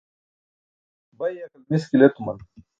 [1.17, 2.37] bay yakal miskil etuman